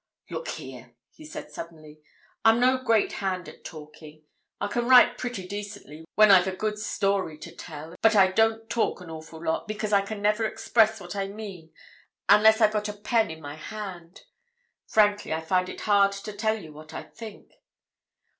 "Look 0.31 0.47
here!" 0.47 0.95
he 1.11 1.25
said 1.25 1.51
suddenly. 1.51 2.01
"I'm 2.43 2.59
no 2.59 2.79
great 2.83 3.11
hand 3.11 3.47
at 3.47 3.63
talking. 3.63 4.23
I 4.59 4.67
can 4.67 4.87
write 4.89 5.19
pretty 5.19 5.47
decently 5.47 6.05
when 6.15 6.31
I've 6.31 6.47
a 6.47 6.55
good 6.55 6.79
story 6.79 7.37
to 7.37 7.55
tell, 7.55 7.93
but 8.01 8.15
I 8.15 8.31
don't 8.31 8.67
talk 8.67 8.99
an 9.01 9.11
awful 9.11 9.43
lot, 9.45 9.67
because 9.67 9.93
I 9.93 10.01
never 10.15 10.43
can 10.45 10.51
express 10.51 10.99
what 10.99 11.15
I 11.15 11.27
mean 11.27 11.71
unless 12.27 12.61
I've 12.61 12.73
got 12.73 12.89
a 12.89 12.93
pen 12.93 13.29
in 13.29 13.41
my 13.41 13.53
hand. 13.53 14.23
Frankly, 14.87 15.33
I 15.33 15.41
find 15.41 15.69
it 15.69 15.81
hard 15.81 16.13
to 16.13 16.33
tell 16.33 16.57
you 16.59 16.73
what 16.73 16.95
I 16.95 17.03
think. 17.03 17.51